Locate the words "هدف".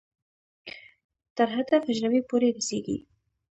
1.55-1.81